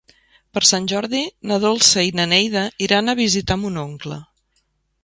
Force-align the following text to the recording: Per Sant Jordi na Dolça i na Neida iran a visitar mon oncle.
Per 0.57 0.61
Sant 0.69 0.87
Jordi 0.91 1.21
na 1.51 1.59
Dolça 1.65 2.07
i 2.09 2.15
na 2.21 2.27
Neida 2.33 2.65
iran 2.87 3.15
a 3.15 3.17
visitar 3.25 3.61
mon 3.67 3.81
oncle. 3.85 4.21